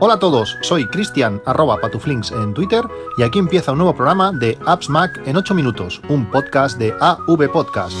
Hola 0.00 0.14
a 0.14 0.18
todos, 0.20 0.56
soy 0.60 0.86
Cristian 0.86 1.42
arroba 1.44 1.80
patuflinks 1.80 2.30
en 2.30 2.54
Twitter 2.54 2.84
y 3.16 3.24
aquí 3.24 3.40
empieza 3.40 3.72
un 3.72 3.78
nuevo 3.78 3.96
programa 3.96 4.30
de 4.30 4.56
Apps 4.64 4.88
Mac 4.88 5.20
en 5.26 5.36
8 5.36 5.56
minutos, 5.56 6.00
un 6.08 6.30
podcast 6.30 6.78
de 6.78 6.94
AV 7.00 7.50
Podcast. 7.50 7.96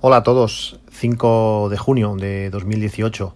Hola 0.00 0.18
a 0.18 0.22
todos, 0.22 0.78
5 0.92 1.70
de 1.70 1.76
junio 1.76 2.14
de 2.14 2.50
2018. 2.50 3.34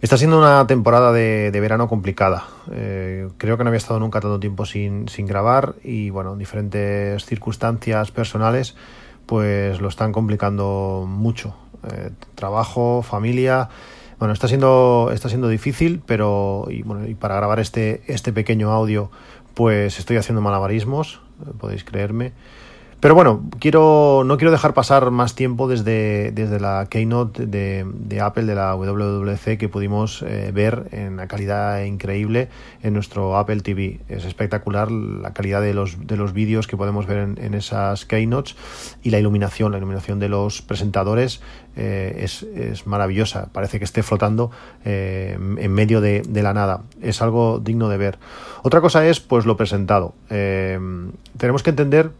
Está 0.00 0.16
siendo 0.16 0.38
una 0.38 0.66
temporada 0.66 1.12
de, 1.12 1.50
verano 1.60 1.86
complicada. 1.86 2.44
Eh, 2.72 3.28
creo 3.36 3.58
que 3.58 3.64
no 3.64 3.68
había 3.68 3.76
estado 3.76 4.00
nunca 4.00 4.20
tanto 4.20 4.40
tiempo 4.40 4.64
sin, 4.64 5.06
grabar 5.26 5.74
y 5.84 6.08
bueno, 6.08 6.36
diferentes 6.36 7.26
circunstancias 7.26 8.10
personales 8.10 8.76
pues 9.26 9.78
lo 9.82 9.88
están 9.88 10.12
complicando 10.12 11.04
mucho. 11.06 11.54
Eh, 11.92 12.10
trabajo, 12.34 13.02
familia. 13.02 13.68
Bueno, 14.18 14.32
está 14.32 14.48
siendo, 14.48 15.10
está 15.12 15.28
siendo 15.28 15.48
difícil, 15.48 16.00
pero 16.06 16.66
y, 16.70 16.80
bueno, 16.80 17.06
y 17.06 17.14
para 17.14 17.36
grabar 17.36 17.60
este, 17.60 18.02
este 18.06 18.32
pequeño 18.32 18.70
audio 18.72 19.10
pues 19.52 19.98
estoy 19.98 20.16
haciendo 20.16 20.40
malabarismos, 20.40 21.20
eh, 21.42 21.50
podéis 21.58 21.84
creerme. 21.84 22.32
Pero 23.00 23.14
bueno, 23.14 23.42
quiero, 23.58 24.24
no 24.26 24.36
quiero 24.36 24.50
dejar 24.50 24.74
pasar 24.74 25.10
más 25.10 25.34
tiempo 25.34 25.68
desde, 25.68 26.32
desde 26.32 26.60
la 26.60 26.86
keynote 26.90 27.46
de, 27.46 28.20
Apple, 28.20 28.44
de 28.44 28.54
la 28.54 28.74
WWC, 28.74 29.56
que 29.56 29.70
pudimos 29.70 30.20
eh, 30.20 30.50
ver 30.52 30.88
en 30.92 31.14
una 31.14 31.26
calidad 31.26 31.82
increíble 31.82 32.50
en 32.82 32.92
nuestro 32.92 33.38
Apple 33.38 33.62
TV. 33.62 34.00
Es 34.10 34.26
espectacular 34.26 34.90
la 34.90 35.32
calidad 35.32 35.62
de 35.62 35.72
los, 35.72 36.06
de 36.06 36.18
los 36.18 36.34
vídeos 36.34 36.66
que 36.66 36.76
podemos 36.76 37.06
ver 37.06 37.36
en, 37.38 37.54
esas 37.54 38.04
keynotes 38.04 38.54
y 39.02 39.08
la 39.08 39.18
iluminación, 39.18 39.72
la 39.72 39.78
iluminación 39.78 40.18
de 40.18 40.28
los 40.28 40.60
presentadores 40.60 41.40
eh, 41.76 42.20
es, 42.22 42.86
maravillosa. 42.86 43.48
Parece 43.50 43.78
que 43.78 43.86
esté 43.86 44.02
flotando 44.02 44.50
eh, 44.84 45.38
en 45.38 45.72
medio 45.72 46.02
de, 46.02 46.20
de, 46.20 46.42
la 46.42 46.52
nada. 46.52 46.82
Es 47.00 47.22
algo 47.22 47.60
digno 47.60 47.88
de 47.88 47.96
ver. 47.96 48.18
Otra 48.62 48.82
cosa 48.82 49.06
es 49.06 49.20
pues 49.20 49.46
lo 49.46 49.56
presentado. 49.56 50.12
tenemos 50.28 51.62
que 51.62 51.70
entender 51.70 52.10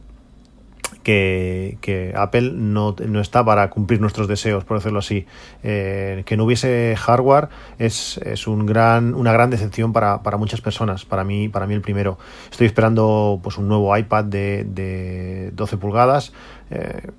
que, 1.03 2.13
Apple 2.17 2.53
no, 2.55 2.95
no, 3.07 3.21
está 3.21 3.45
para 3.45 3.71
cumplir 3.71 4.01
nuestros 4.01 4.29
deseos, 4.29 4.65
por 4.65 4.79
decirlo 4.79 4.99
así. 4.99 5.27
Eh, 5.63 6.23
que 6.27 6.37
no 6.37 6.45
hubiese 6.45 6.95
hardware 6.97 7.49
es, 7.79 8.19
es 8.19 8.47
un 8.47 8.67
gran, 8.67 9.15
una 9.15 9.33
gran 9.33 9.51
decepción 9.51 9.93
para, 9.93 10.23
para, 10.23 10.37
muchas 10.37 10.61
personas, 10.61 11.05
para 11.05 11.25
mí, 11.25 11.49
para 11.49 11.67
mí 11.67 11.75
el 11.75 11.81
primero. 11.81 12.19
Estoy 12.51 12.67
esperando 12.67 13.41
pues, 13.43 13.59
un 13.59 13.69
nuevo 13.69 13.97
iPad 13.97 14.25
de, 14.25 14.65
de 14.65 15.51
12 15.53 15.77
pulgadas. 15.77 16.33
Eh, 16.71 17.11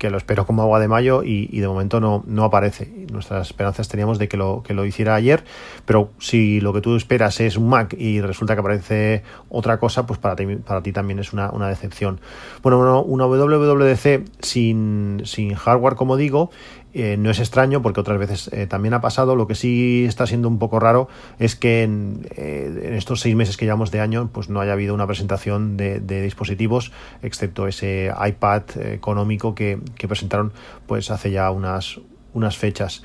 que 0.00 0.08
lo 0.08 0.16
espero 0.16 0.46
como 0.46 0.62
agua 0.62 0.80
de 0.80 0.88
mayo 0.88 1.22
y, 1.22 1.60
de 1.60 1.68
momento 1.68 2.00
no, 2.00 2.24
no, 2.26 2.44
aparece. 2.44 2.90
Nuestras 3.12 3.48
esperanzas 3.48 3.86
teníamos 3.86 4.18
de 4.18 4.28
que 4.28 4.38
lo, 4.38 4.62
que 4.62 4.72
lo 4.72 4.86
hiciera 4.86 5.14
ayer, 5.14 5.44
pero 5.84 6.10
si 6.18 6.58
lo 6.62 6.72
que 6.72 6.80
tú 6.80 6.96
esperas 6.96 7.38
es 7.40 7.58
un 7.58 7.68
Mac 7.68 7.94
y 7.98 8.22
resulta 8.22 8.54
que 8.54 8.60
aparece 8.60 9.22
otra 9.50 9.78
cosa, 9.78 10.06
pues 10.06 10.18
para 10.18 10.36
ti, 10.36 10.46
para 10.56 10.82
ti 10.82 10.92
también 10.92 11.18
es 11.18 11.34
una, 11.34 11.50
una 11.50 11.68
decepción. 11.68 12.18
Bueno, 12.62 13.02
una 13.02 13.26
WWDC 13.26 14.24
sin, 14.40 15.20
sin 15.26 15.54
hardware, 15.54 15.96
como 15.96 16.16
digo, 16.16 16.50
eh, 16.92 17.16
no 17.16 17.30
es 17.30 17.38
extraño 17.38 17.82
porque 17.82 18.00
otras 18.00 18.18
veces 18.18 18.50
eh, 18.52 18.66
también 18.66 18.94
ha 18.94 19.00
pasado. 19.00 19.36
Lo 19.36 19.46
que 19.46 19.54
sí 19.54 20.04
está 20.06 20.26
siendo 20.26 20.48
un 20.48 20.58
poco 20.58 20.80
raro 20.80 21.08
es 21.38 21.54
que 21.54 21.82
en, 21.82 22.26
eh, 22.36 22.94
estos 22.96 23.20
seis 23.20 23.36
meses 23.36 23.56
que 23.56 23.64
llevamos 23.64 23.90
de 23.90 24.00
año 24.00 24.28
pues 24.32 24.48
no 24.48 24.60
haya 24.60 24.72
habido 24.72 24.94
una 24.94 25.06
presentación 25.06 25.76
de, 25.76 26.00
dispositivos, 26.00 26.92
excepto 27.22 27.68
ese 27.68 28.12
iPad 28.26 28.62
económico 28.82 29.54
que, 29.54 29.78
presentaron 30.08 30.52
pues 30.86 31.10
hace 31.10 31.30
ya 31.30 31.50
unas, 31.50 32.00
unas 32.34 32.56
fechas. 32.56 33.02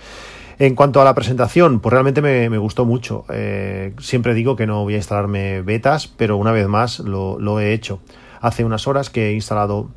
En 0.57 0.73
cuanto 0.73 1.01
a 1.01 1.05
la 1.05 1.13
presentación, 1.13 1.79
pues 1.79 1.91
realmente 1.91 2.21
me, 2.21 2.57
gustó 2.57 2.85
mucho. 2.85 3.25
siempre 3.99 4.33
digo 4.33 4.55
que 4.55 4.65
no 4.65 4.83
voy 4.83 4.95
a 4.95 4.97
instalarme 4.97 5.61
betas, 5.61 6.07
pero 6.07 6.37
una 6.37 6.51
vez 6.51 6.67
más 6.67 6.99
lo, 6.99 7.39
lo 7.39 7.59
he 7.59 7.73
hecho. 7.73 7.99
Hace 8.41 8.63
unas 8.63 8.87
horas 8.87 9.09
que 9.09 9.29
he 9.29 9.33
instalado 9.33 9.89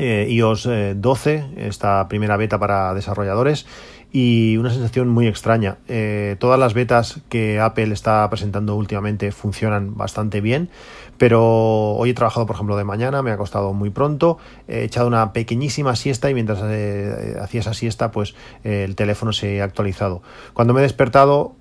eh, 0.00 0.26
iOS 0.30 0.68
12, 0.96 1.34
eh, 1.34 1.66
esta 1.68 2.08
primera 2.08 2.36
beta 2.36 2.58
para 2.58 2.94
desarrolladores, 2.94 3.66
y 4.12 4.56
una 4.56 4.70
sensación 4.70 5.08
muy 5.08 5.28
extraña. 5.28 5.76
Eh, 5.86 6.36
todas 6.40 6.58
las 6.58 6.74
betas 6.74 7.20
que 7.28 7.60
Apple 7.60 7.92
está 7.92 8.28
presentando 8.30 8.74
últimamente 8.74 9.30
funcionan 9.30 9.96
bastante 9.96 10.40
bien, 10.40 10.70
pero 11.18 11.92
hoy 11.92 12.10
he 12.10 12.14
trabajado, 12.14 12.46
por 12.46 12.56
ejemplo, 12.56 12.76
de 12.76 12.84
mañana, 12.84 13.22
me 13.22 13.30
ha 13.30 13.36
costado 13.36 13.72
muy 13.72 13.90
pronto, 13.90 14.38
he 14.66 14.84
echado 14.84 15.06
una 15.06 15.32
pequeñísima 15.32 15.94
siesta 15.94 16.30
y 16.30 16.34
mientras 16.34 16.60
hacía 16.60 17.60
esa 17.60 17.74
siesta, 17.74 18.10
pues 18.10 18.34
el 18.64 18.96
teléfono 18.96 19.32
se 19.32 19.60
ha 19.60 19.64
actualizado. 19.64 20.22
Cuando 20.54 20.74
me 20.74 20.80
he 20.80 20.82
despertado, 20.82 21.54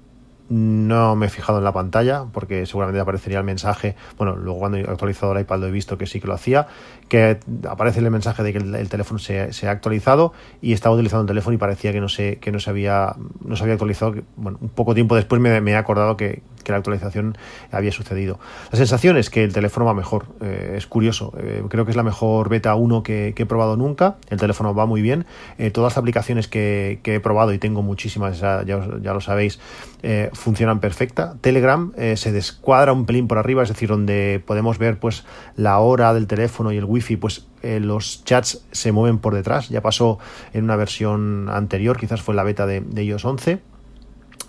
no 0.49 1.15
me 1.15 1.27
he 1.27 1.29
fijado 1.29 1.59
en 1.59 1.63
la 1.63 1.71
pantalla 1.71 2.25
porque 2.33 2.65
seguramente 2.65 2.99
aparecería 2.99 3.37
el 3.37 3.43
mensaje. 3.43 3.95
Bueno, 4.17 4.35
luego 4.35 4.59
cuando 4.59 4.77
he 4.77 4.81
actualizado 4.81 5.33
el 5.33 5.41
iPad 5.41 5.59
lo 5.59 5.67
he 5.67 5.71
visto 5.71 5.97
que 5.97 6.07
sí 6.07 6.19
que 6.19 6.27
lo 6.27 6.33
hacía. 6.33 6.67
Que 7.07 7.39
aparece 7.67 7.99
el 7.99 8.09
mensaje 8.11 8.43
de 8.43 8.53
que 8.53 8.57
el, 8.57 8.89
teléfono 8.89 9.19
se, 9.19 9.39
ha 9.39 9.71
actualizado 9.71 10.33
y 10.61 10.73
estaba 10.73 10.95
utilizando 10.95 11.21
el 11.21 11.27
teléfono 11.27 11.53
y 11.53 11.57
parecía 11.57 11.91
que 11.91 12.01
no 12.01 12.09
se, 12.09 12.37
que 12.37 12.51
no 12.51 12.59
se 12.59 12.69
había, 12.69 13.15
no 13.43 13.55
se 13.55 13.63
había 13.63 13.73
actualizado. 13.73 14.15
Bueno, 14.35 14.57
un 14.61 14.69
poco 14.69 14.93
tiempo 14.93 15.15
después 15.15 15.39
me, 15.39 15.71
he 15.71 15.75
acordado 15.75 16.17
que, 16.17 16.41
la 16.67 16.77
actualización 16.77 17.37
había 17.71 17.91
sucedido. 17.91 18.39
La 18.71 18.77
sensación 18.77 19.17
es 19.17 19.29
que 19.29 19.43
el 19.43 19.53
teléfono 19.53 19.85
va 19.85 19.93
mejor. 19.93 20.27
Eh, 20.41 20.75
es 20.77 20.87
curioso. 20.87 21.33
Eh, 21.37 21.63
creo 21.69 21.85
que 21.85 21.91
es 21.91 21.97
la 21.97 22.03
mejor 22.03 22.49
beta 22.49 22.75
1 22.75 23.03
que, 23.03 23.33
he 23.35 23.45
probado 23.45 23.77
nunca. 23.77 24.17
El 24.29 24.39
teléfono 24.39 24.73
va 24.73 24.85
muy 24.85 25.01
bien. 25.01 25.25
Eh, 25.57 25.71
todas 25.71 25.93
las 25.93 25.97
aplicaciones 25.97 26.47
que, 26.47 26.99
he 27.03 27.19
probado 27.19 27.53
y 27.53 27.57
tengo 27.57 27.81
muchísimas, 27.81 28.39
ya, 28.39 28.63
lo 28.65 29.21
sabéis 29.21 29.59
funcionan 30.33 30.79
perfecta. 30.79 31.35
Telegram 31.41 31.91
se 32.15 32.31
descuadra 32.31 32.93
un 32.93 33.05
pelín 33.05 33.27
por 33.27 33.37
arriba, 33.37 33.63
es 33.63 33.69
decir, 33.69 33.89
donde 33.89 34.41
podemos 34.45 34.77
ver 34.77 34.99
pues 34.99 35.25
la 35.55 35.79
hora 35.79 36.13
del 36.13 36.27
teléfono 36.27 36.71
y 36.71 36.77
el 36.77 36.85
wifi, 36.85 37.17
pues 37.17 37.47
los 37.63 38.23
chats 38.23 38.65
se 38.71 38.91
mueven 38.91 39.17
por 39.17 39.33
detrás. 39.33 39.69
Ya 39.69 39.81
pasó 39.81 40.19
en 40.53 40.63
una 40.63 40.75
versión 40.75 41.49
anterior, 41.49 41.97
quizás 41.97 42.21
fue 42.21 42.35
la 42.35 42.43
beta 42.43 42.65
de, 42.65 42.81
de 42.81 43.03
iOS 43.03 43.25
11 43.25 43.59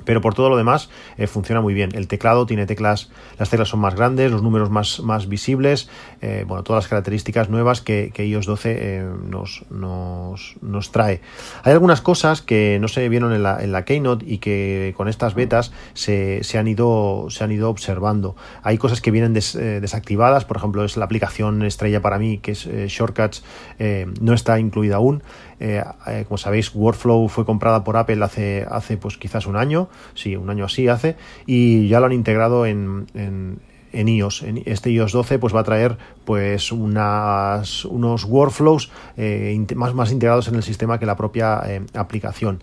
pero 0.05 0.21
por 0.21 0.34
todo 0.34 0.49
lo 0.49 0.56
demás 0.56 0.91
eh, 1.16 1.27
funciona 1.27 1.61
muy 1.61 1.75
bien. 1.75 1.91
El 1.94 2.09
teclado 2.09 2.47
tiene 2.47 2.66
teclas, 2.66 3.11
las 3.38 3.50
teclas 3.50 3.69
son 3.69 3.81
más 3.81 3.94
grandes, 3.94 4.31
los 4.31 4.43
números 4.43 4.71
más, 4.71 5.00
más 5.00 5.28
visibles, 5.28 5.88
eh, 6.21 6.44
bueno, 6.47 6.62
todas 6.62 6.84
las 6.84 6.88
características 6.88 7.49
nuevas 7.49 7.81
que, 7.81 8.12
iOS 8.16 8.47
12 8.47 8.77
eh, 8.78 9.09
nos, 9.28 9.65
nos, 9.71 10.56
nos, 10.61 10.93
trae. 10.93 11.21
Hay 11.62 11.72
algunas 11.72 12.00
cosas 12.00 12.43
que 12.43 12.78
no 12.81 12.88
se 12.88 13.09
vieron 13.09 13.33
en 13.33 13.43
la, 13.43 13.62
en 13.62 13.72
la 13.72 13.84
Keynote 13.84 14.25
y 14.27 14.38
que 14.38 14.94
con 14.97 15.09
estas 15.09 15.34
betas 15.34 15.72
se, 15.94 16.44
se, 16.44 16.59
han, 16.59 16.69
ido, 16.69 17.27
se 17.31 17.44
han 17.44 17.53
ido 17.53 17.71
observando. 17.71 18.37
Hay 18.62 18.78
cosas 18.78 19.00
que 19.00 19.11
vienen 19.11 19.32
desactivadas, 19.32 20.44
por 20.44 20.59
ejemplo, 20.59 20.84
es 20.84 20.97
la 20.97 21.06
aplicación 21.06 21.62
estrella 21.62 22.03
para 22.03 22.19
mí, 22.19 22.38
que 22.38 22.53
es 22.53 22.67
Shortcuts, 22.67 23.43
no 24.21 24.34
está 24.34 24.59
incluida 24.59 24.97
aún. 24.97 25.22
Como 26.26 26.38
sabéis, 26.38 26.75
Workflow 26.75 27.28
fue 27.28 27.44
comprada 27.44 27.84
por 27.84 27.97
Apple 27.97 28.25
hace, 28.25 28.66
hace 28.71 28.97
pues 28.97 29.19
quizás 29.19 29.47
un 29.47 29.56
año 29.56 29.88
sí, 30.15 30.37
un 30.37 30.50
año 30.50 30.65
así 30.65 30.88
hace, 30.88 31.16
y 31.47 31.88
ya 31.88 32.00
lo 32.00 32.06
han 32.06 32.12
integrado 32.12 32.66
en, 32.66 33.06
en, 33.15 33.59
en 33.93 34.09
iOS. 34.09 34.43
En 34.43 34.62
este 34.66 34.91
iOS 34.91 35.12
12 35.12 35.38
pues 35.38 35.54
va 35.54 35.60
a 35.60 35.65
traer 35.65 35.99
pues 36.25 36.72
unas, 36.72 37.84
unos 37.84 38.25
workflows 38.25 38.91
eh, 39.16 39.66
más, 39.75 39.94
más 39.94 40.12
integrados 40.12 40.49
en 40.49 40.54
el 40.54 40.62
sistema 40.62 40.99
que 40.99 41.06
la 41.06 41.16
propia 41.16 41.62
eh, 41.66 41.82
aplicación. 41.94 42.62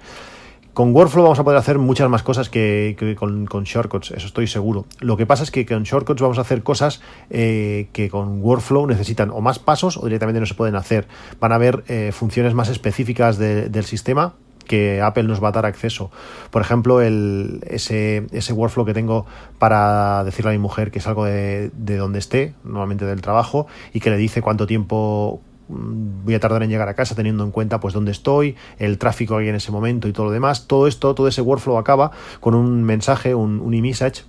Con 0.77 0.93
Workflow 0.95 1.23
vamos 1.23 1.39
a 1.39 1.43
poder 1.43 1.57
hacer 1.57 1.79
muchas 1.79 2.07
más 2.07 2.21
cosas 2.21 2.51
que, 2.51 2.95
con, 3.17 3.63
Shortcuts, 3.63 4.11
eso 4.11 4.27
estoy 4.27 4.45
seguro. 4.45 4.85
Lo 4.99 5.17
que 5.17 5.25
pasa 5.25 5.41
es 5.41 5.49
que 5.49 5.65
con 5.65 5.81
Shortcuts 5.81 6.21
vamos 6.21 6.38
a 6.38 6.41
hacer 6.41 6.61
cosas 6.61 7.01
eh, 7.31 7.89
que 7.93 8.09
con 8.09 8.43
Workflow 8.43 8.85
necesitan 8.85 9.31
o 9.31 9.41
más 9.41 9.57
pasos 9.57 9.97
o 9.97 10.05
directamente 10.05 10.39
no 10.39 10.45
se 10.45 10.53
pueden 10.53 10.75
hacer. 10.75 11.07
Van 11.39 11.51
a 11.51 11.56
haber 11.56 11.83
funciones 12.13 12.53
más 12.53 12.69
específicas 12.69 13.39
del 13.39 13.85
sistema 13.85 14.35
que 14.68 15.01
Apple 15.01 15.24
nos 15.24 15.44
va 15.44 15.47
a 15.47 15.51
dar 15.51 15.65
acceso. 15.65 16.12
Por 16.51 16.62
ejemplo, 16.62 17.01
el, 17.01 17.62
ese, 17.65 18.27
workflow 18.53 18.85
que 18.85 18.94
tengo 18.94 19.25
para 19.57 20.23
decirle 20.25 20.51
a 20.51 20.53
mi 20.53 20.59
mujer 20.59 20.91
que 20.91 21.00
es 21.00 21.07
algo 21.07 21.25
de, 21.25 21.71
de 21.73 21.97
donde 21.97 22.19
esté, 22.19 22.53
normalmente 22.63 23.06
del 23.06 23.21
trabajo, 23.21 23.65
y 23.94 24.00
que 24.00 24.12
le 24.12 24.18
dice 24.18 24.44
cuánto 24.44 24.68
tiempo 24.68 25.41
voy 25.69 26.34
a 26.34 26.40
tardar 26.40 26.64
en 26.64 26.69
llegar 26.69 26.90
a 26.90 26.94
casa 26.94 27.16
teniendo 27.16 27.44
en 27.44 27.52
cuenta 27.52 27.80
pues 27.80 27.94
dónde 27.94 28.12
estoy, 28.12 28.56
el 28.80 28.98
tráfico 28.98 29.38
que 29.38 29.50
en 29.50 29.56
ese 29.56 29.72
momento 29.72 30.08
y 30.08 30.14
todo 30.14 30.28
lo 30.28 30.31
demás. 30.31 30.68
Todo 30.68 30.88
esto, 30.88 31.14
todo 31.16 31.28
ese 31.28 31.42
workflow 31.42 31.78
acaba 31.78 32.12
con 32.40 32.56
un 32.56 32.84
mensaje, 32.84 33.36
un, 33.36 33.60
un 33.60 33.74
e-message 33.74 34.24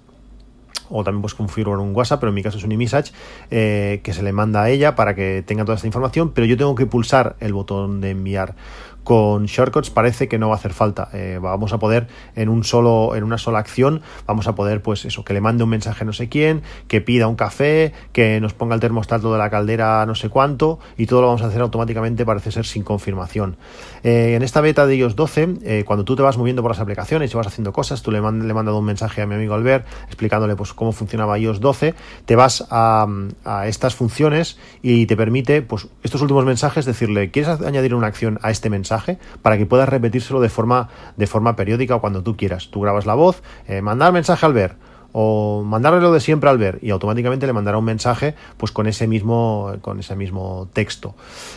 o 0.91 1.05
también 1.05 1.23
pues 1.23 1.35
configurar 1.35 1.79
un 1.79 1.95
WhatsApp, 1.95 2.21
pero 2.21 2.31
en 2.31 2.35
mi 2.35 2.43
caso 2.43 2.59
es 2.59 2.65
un 2.65 2.73
iMessage 2.73 3.13
eh, 3.51 4.01
que 4.03 4.13
se 4.13 4.23
le 4.23 4.33
manda 4.33 4.63
a 4.63 4.71
ella 4.71 4.95
para 4.95 5.15
que 5.15 5.43
tenga 5.47 5.65
toda 5.65 5.77
esta 5.77 5.87
información, 5.87 6.33
pero 6.33 6.47
yo 6.47 6.57
tengo 6.57 6.75
que 6.75 6.87
pulsar 6.87 7.37
el 7.41 7.53
botón 7.53 8.01
de 8.01 8.11
enviar. 8.11 8.55
Con 9.05 9.47
shortcuts 9.47 9.91
parece 9.91 10.29
que 10.29 10.39
no 10.39 10.49
va 10.49 10.55
a 10.55 10.59
hacer 10.59 10.73
falta. 10.73 11.09
Eh, 11.13 11.39
vamos 11.41 11.73
a 11.73 11.79
poder 11.79 12.09
en 12.37 12.49
un 12.49 12.65
solo, 12.65 13.15
en 13.17 13.25
una 13.25 13.39
sola 13.39 13.59
acción, 13.59 14.03
vamos 14.27 14.47
a 14.49 14.55
poder, 14.55 14.83
pues 14.83 15.05
eso, 15.05 15.25
que 15.25 15.33
le 15.33 15.41
mande 15.41 15.65
un 15.65 15.71
mensaje 15.71 16.05
a 16.05 16.07
no 16.07 16.13
sé 16.13 16.29
quién, 16.29 16.63
que 16.89 17.01
pida 17.01 17.27
un 17.27 17.37
café, 17.37 17.93
que 18.13 18.41
nos 18.41 18.53
ponga 18.53 18.75
el 18.75 18.81
termostato 18.81 19.33
de 19.33 19.39
la 19.39 19.51
caldera 19.51 20.05
no 20.07 20.15
sé 20.15 20.29
cuánto, 20.29 20.79
y 20.97 21.07
todo 21.07 21.23
lo 21.23 21.29
vamos 21.29 21.43
a 21.43 21.47
hacer 21.47 21.63
automáticamente, 21.63 22.27
parece 22.27 22.53
ser 22.53 22.67
sin 22.67 22.83
confirmación. 22.83 23.57
Eh, 24.03 24.35
en 24.37 24.43
esta 24.43 24.61
beta 24.61 24.87
de 24.87 24.97
iOS 24.97 25.17
12, 25.17 25.55
eh, 25.63 25.85
cuando 25.87 26.05
tú 26.05 26.15
te 26.15 26.23
vas 26.23 26.37
moviendo 26.37 26.63
por 26.63 26.71
las 26.71 26.81
aplicaciones 26.81 27.33
y 27.33 27.37
vas 27.37 27.47
haciendo 27.47 27.73
cosas, 27.73 28.03
tú 28.03 28.11
le, 28.11 28.21
le 28.21 28.27
he 28.51 28.55
mandado 28.55 28.79
un 28.79 28.85
mensaje 28.85 29.23
a 29.23 29.27
mi 29.27 29.35
amigo 29.35 29.55
Albert 29.55 29.87
explicándole 30.07 30.57
pues 30.57 30.73
cómo 30.75 30.93
funcionaba 30.93 31.39
iOS 31.39 31.61
12, 31.61 31.95
te 32.27 32.37
vas 32.37 32.67
a, 32.71 33.07
a 33.45 33.67
estas 33.69 33.95
funciones 33.95 34.59
y 34.83 35.07
te 35.07 35.17
permite, 35.17 35.63
pues, 35.63 35.89
estos 36.03 36.21
últimos 36.21 36.45
mensajes, 36.45 36.85
decirle, 36.85 37.31
¿quieres 37.31 37.61
añadir 37.61 37.95
una 37.95 38.07
acción 38.07 38.39
a 38.43 38.51
este 38.51 38.71
mensaje? 38.71 38.98
Para 39.43 39.59
que 39.59 39.67
puedas 39.67 39.89
repetírselo 39.89 40.41
de 40.41 40.49
forma, 40.49 40.89
de 41.17 41.27
forma 41.27 41.57
periódica 41.57 41.97
o 41.97 42.01
cuando 42.01 42.23
tú 42.23 42.37
quieras. 42.37 42.69
Tú 42.71 42.81
grabas 42.81 43.07
la 43.07 43.15
voz, 43.15 43.43
eh, 43.67 43.83
mandar 43.83 44.13
mensaje 44.13 44.45
al 44.45 44.53
ver 44.53 44.77
o 45.13 45.63
mandarle 45.65 46.01
lo 46.01 46.13
de 46.13 46.21
siempre 46.21 46.51
al 46.51 46.59
ver 46.59 46.79
y 46.83 46.91
automáticamente 46.91 47.47
le 47.47 47.55
mandará 47.55 47.79
un 47.79 47.85
mensaje 47.85 48.35
pues 48.59 48.73
con 48.73 48.87
ese 48.87 49.07
mismo 49.07 49.73
con 49.81 50.01
ese 50.01 50.15
mismo 50.17 50.69
texto. 50.73 51.15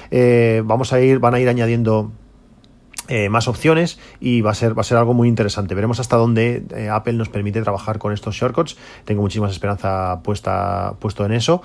Eh, 0.09 0.61
vamos 0.63 0.93
a 0.93 1.01
ir 1.01 1.19
van 1.19 1.33
a 1.33 1.39
ir 1.39 1.49
añadiendo 1.49 2.11
eh, 3.09 3.27
más 3.27 3.49
opciones 3.49 3.99
y 4.21 4.39
va 4.39 4.51
a 4.51 4.53
ser 4.53 4.77
va 4.77 4.81
a 4.81 4.85
ser 4.85 4.97
algo 4.97 5.13
muy 5.13 5.27
interesante. 5.27 5.75
Veremos 5.75 5.99
hasta 5.99 6.15
dónde 6.15 6.63
Apple 6.91 7.13
nos 7.13 7.27
permite 7.27 7.61
trabajar 7.61 7.99
con 7.99 8.13
estos 8.13 8.35
shortcuts. 8.35 8.77
Tengo 9.03 9.21
muchísima 9.21 9.49
esperanza 9.49 10.21
puesta 10.23 10.93
puesto 10.99 11.25
en 11.25 11.33
eso 11.33 11.61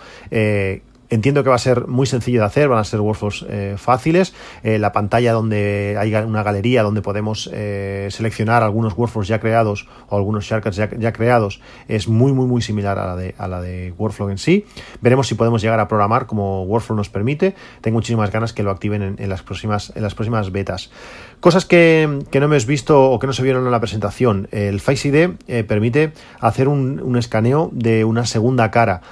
Entiendo 1.08 1.44
que 1.44 1.50
va 1.50 1.56
a 1.56 1.61
ser 1.61 1.87
muy 1.87 2.06
sencillo 2.06 2.41
de 2.41 2.47
hacer, 2.47 2.69
van 2.69 2.79
a 2.79 2.85
ser 2.85 3.00
workflows 3.00 3.47
eh, 3.49 3.75
fáciles. 3.79 4.35
Eh, 4.64 4.79
la 4.79 4.93
pantalla 4.93 5.32
donde 5.32 5.97
hay 5.99 6.14
una 6.14 6.43
galería 6.43 6.82
donde 6.82 7.00
podemos 7.00 7.49
eh, 7.53 8.08
seleccionar 8.11 8.62
algunos 8.62 8.97
workflows 8.97 9.29
ya 9.29 9.38
creados 9.38 9.87
o 10.08 10.17
algunos 10.17 10.44
shortcuts 10.44 10.76
ya, 10.76 11.12
creados 11.12 11.61
es 11.87 12.08
muy, 12.08 12.32
muy, 12.32 12.47
muy 12.47 12.61
similar 12.61 12.99
a 12.99 13.06
la, 13.06 13.17
de, 13.17 13.35
a 13.38 13.47
la 13.47 13.61
de 13.61 13.94
Workflow 13.97 14.31
en 14.31 14.38
sí. 14.38 14.67
Veremos 15.00 15.29
si 15.29 15.35
podemos 15.37 15.62
llegar 15.62 15.79
a 15.79 15.87
programar 15.87 16.26
como 16.26 16.64
Workflow 16.64 16.97
nos 16.97 17.08
permite. 17.08 17.55
Tengo 17.82 17.97
muchísimas 17.97 18.32
ganas 18.32 18.53
que 18.53 18.64
lo 18.64 18.73
activen 18.73 19.17
en, 19.19 19.29
las, 19.29 19.43
próximas, 19.43 19.93
en 19.94 20.03
las 20.03 20.14
próximas 20.14 20.50
betas. 20.50 20.91
Cosas 21.38 21.64
que, 21.67 22.20
que, 22.31 22.41
no 22.41 22.49
me 22.49 22.56
has 22.56 22.67
visto 22.67 23.11
o 23.11 23.19
que 23.19 23.26
no 23.26 23.32
se 23.32 23.43
vieron 23.43 23.64
en 23.64 23.70
la 23.70 23.81
presentación. 23.81 24.49
El 24.50 24.81
Face 24.81 25.08
ID 25.08 25.64
permite 25.67 26.12
hacer 26.41 26.67
un, 26.67 27.00
un 27.00 27.17
escaneo 27.17 27.70
de 27.73 28.05
una 28.05 28.26
segunda 28.26 28.70
cara. 28.70 29.03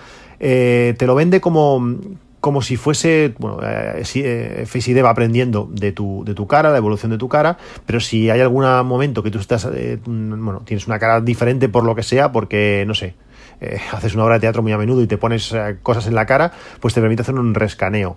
Eh, 0.47 0.95
te 0.99 1.07
lo 1.07 1.15
vende 1.15 1.41
como, 1.41 1.97
como 2.41 2.61
si 2.61 2.77
fuese, 2.77 3.33
bueno, 3.39 3.61
eh, 3.63 4.03
eh, 4.17 4.65
Face 4.67 4.91
ID 4.91 5.03
va 5.03 5.09
aprendiendo 5.09 5.71
de 5.73 5.91
tu, 5.91 6.23
de 6.27 6.35
tu 6.35 6.47
cara, 6.47 6.71
la 6.71 6.77
evolución 6.77 7.11
de 7.13 7.17
tu 7.17 7.31
cara, 7.31 7.57
pero 7.87 7.99
si 7.99 8.29
hay 8.29 8.43
algún 8.43 8.67
momento 8.85 9.23
que 9.23 9.31
tú 9.31 9.39
estás, 9.39 9.67
bueno, 10.05 10.61
tienes 10.67 10.87
una 10.87 10.99
cara 10.99 11.23
diferente 11.23 11.71
por 11.71 11.85
lo 11.85 11.95
que 11.95 12.03
sea, 12.03 12.31
porque, 12.31 12.85
no 12.87 12.93
sé, 12.93 13.15
haces 13.93 14.15
una 14.15 14.25
obra 14.25 14.35
de 14.35 14.41
teatro 14.41 14.63
muy 14.63 14.73
a 14.73 14.77
menudo 14.77 15.01
y 15.01 15.07
te 15.07 15.17
pones 15.17 15.55
cosas 15.83 16.09
en 16.09 16.15
la 16.15 16.27
cara, 16.27 16.53
pues 16.79 16.93
te 16.93 17.01
permite 17.01 17.23
hacer 17.23 17.37
un 17.37 17.55
rescaneo. 17.55 18.15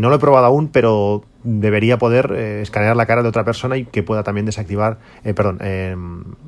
no 0.00 0.08
lo 0.08 0.16
he 0.16 0.18
probado 0.18 0.46
aún, 0.46 0.66
pero 0.66 1.22
debería 1.44 1.96
poder 1.96 2.32
escanear 2.32 2.96
la 2.96 3.06
cara 3.06 3.22
de 3.22 3.28
otra 3.28 3.44
persona 3.44 3.76
y 3.76 3.84
que 3.84 4.02
pueda 4.02 4.24
también 4.24 4.46
desactivar, 4.46 4.98
perdón, 5.22 5.60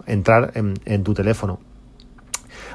entrar 0.09 0.51
en 0.57 1.05
tu 1.05 1.15
teléfono. 1.15 1.61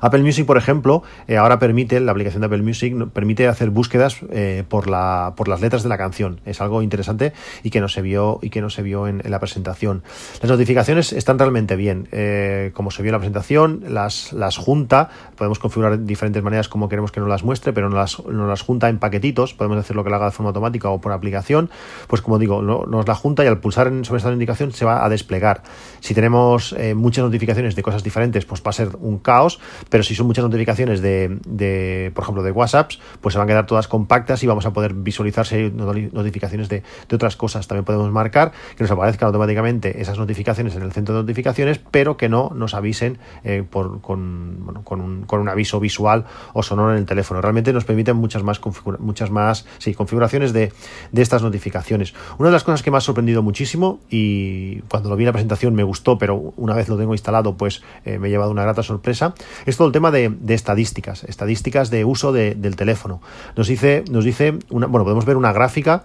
Apple 0.01 0.21
Music, 0.21 0.45
por 0.45 0.57
ejemplo, 0.57 1.03
eh, 1.27 1.38
ahora 1.38 1.59
permite, 1.59 2.00
la 2.00 2.12
aplicación 2.12 2.42
de 2.42 2.47
Apple 2.47 2.62
Music 2.62 2.95
permite 3.13 3.47
hacer 3.47 3.69
búsquedas 3.69 4.18
eh, 4.30 4.63
por, 4.68 4.88
la, 4.88 5.33
por 5.36 5.47
las 5.47 5.62
letras 5.62 5.83
de 5.83 5.89
la 5.89 5.97
canción. 5.97 6.42
Es 6.45 6.62
algo 6.62 6.81
interesante 6.81 7.33
y 7.63 7.69
que 7.69 7.81
no 7.81 7.88
se 7.88 8.01
vio, 8.01 8.39
y 8.42 8.50
que 8.50 8.62
no 8.62 8.69
se 8.69 8.81
vio 8.81 9.07
en, 9.07 9.21
la 9.25 9.39
presentación. 9.39 10.03
Las 10.42 10.50
notificaciones 10.50 11.13
están 11.13 11.39
realmente 11.39 11.75
bien. 11.75 12.07
Eh, 12.12 12.71
como 12.74 12.92
se 12.92 13.01
vio 13.01 13.09
en 13.09 13.13
la 13.13 13.19
presentación, 13.19 13.83
las, 13.88 14.33
las 14.33 14.57
junta, 14.57 15.09
podemos 15.36 15.59
configurar 15.59 15.97
de 15.97 16.06
diferentes 16.06 16.44
maneras 16.44 16.68
como 16.68 16.89
queremos 16.89 17.12
que 17.12 17.19
nos 17.19 17.30
las 17.30 17.44
muestre, 17.44 17.74
pero 17.74 17.89
nos 17.89 17.97
las, 17.97 18.25
nos 18.27 18.47
las 18.47 18.62
junta 18.62 18.89
en 18.89 19.00
paquetitos, 19.00 19.53
podemos 19.53 19.77
hacer 19.77 19.95
lo 19.95 20.03
que 20.03 20.09
lo 20.09 20.18
haga 20.18 20.25
de 20.25 20.31
forma 20.31 20.50
automática 20.50 20.89
o 20.89 21.01
por 21.01 21.12
aplicación. 21.12 21.69
Pues 22.07 22.21
como 22.21 22.39
digo, 22.39 22.62
nos 22.62 23.07
la 23.07 23.15
junta 23.15 23.44
y 23.44 23.47
al 23.47 23.59
pulsar 23.59 23.92
sobre 24.03 24.18
esta 24.18 24.31
indicación 24.31 24.71
se 24.71 24.86
va 24.86 25.06
a 25.06 25.09
desplegar. 25.09 25.63
Si 26.00 26.13
tenemos 26.13 26.75
muchas 26.95 27.24
notificaciones 27.24 27.75
de 27.75 27.83
cosas 27.83 28.03
diferentes, 28.03 28.45
pues 28.45 28.62
va 28.62 28.69
a 28.69 28.74
ser 28.74 28.89
un 29.00 29.19
caos, 29.19 29.59
si 30.03 30.15
son 30.15 30.27
muchas 30.27 30.44
notificaciones 30.44 31.01
de, 31.01 32.12
por 32.13 32.24
ejemplo, 32.24 32.44
de 32.44 32.51
WhatsApp, 32.51 32.92
pues 33.21 33.33
se 33.33 33.39
van 33.39 33.47
a 33.47 33.50
quedar 33.50 33.65
todas 33.65 33.88
compactas 33.88 34.44
y 34.44 34.47
vamos 34.47 34.65
a 34.65 34.74
poder 34.74 34.94
visualizar 34.94 35.45
si 35.45 35.56
hay 35.56 35.71
notificaciones 35.71 36.69
de, 36.69 36.83
otras 37.13 37.36
cosas. 37.36 37.68
También 37.68 37.86
podemos 37.86 38.12
marcar 38.12 38.51
que 38.75 38.83
nos 38.83 38.92
aparezcan 38.92 39.27
automáticamente 39.27 40.01
esas 40.01 40.18
notificaciones 40.18 40.75
en 40.75 40.81
el 40.81 40.92
centro 40.92 41.15
de 41.15 41.21
notificaciones, 41.21 41.80
pero 41.92 42.18
que 42.18 42.27
no 42.27 42.51
nos 42.53 42.74
avisen 42.74 43.18
eh, 43.44 43.63
por, 43.69 44.01
con, 44.01 44.19
un, 44.19 45.24
con, 45.25 45.39
un, 45.39 45.50
aviso 45.50 45.80
visual 45.80 46.25
o 46.53 46.62
sonoro 46.62 46.92
en 46.92 46.97
el 46.97 47.06
teléfono. 47.06 47.42
Realmente 47.42 47.71
nos 47.71 47.86
permiten 47.86 48.18
muchas 48.18 48.44
más, 48.44 48.59
configuraciones 48.59 50.51
de, 50.51 50.74
de 51.12 51.21
estas 51.21 51.42
notificaciones. 51.42 52.13
Una 52.38 52.50
de 52.50 52.53
las 52.53 52.63
cosas 52.63 52.83
que 52.83 52.92
me 52.92 52.97
ha 52.97 53.01
sorprendido 53.01 53.42
muchísimo 53.42 54.00
y 54.09 54.81
cuando 54.89 55.09
lo 55.09 55.15
vi 55.15 55.24
en 55.24 55.27
la 55.27 55.33
presentación 55.33 55.74
me 55.74 55.83
gustó, 55.83 56.18
pero 56.18 56.53
una 56.57 56.74
vez 56.74 56.89
lo 56.89 56.97
tengo 56.97 57.13
instalado, 57.13 57.56
pues 57.56 57.81
eh, 58.03 58.19
me 58.19 58.27
he 58.27 58.31
llevado 58.31 58.51
una 58.51 58.63
grata 58.63 58.83
sorpresa. 58.83 59.33
Esto 59.75 59.86
el 59.86 59.92
tema 59.92 60.10
de, 60.10 60.33
estadísticas, 60.48 61.25
estadísticas 61.25 61.89
de 61.89 62.06
uso 62.06 62.31
del 62.31 62.77
teléfono. 62.77 63.19
Nos 63.57 63.68
dice, 63.68 64.06
nos 64.10 64.24
dice 64.24 64.57
una, 64.69 64.88
bueno, 64.88 65.04
podemos 65.04 65.25
ver 65.25 65.36
una 65.36 65.51
gráfica 65.51 66.04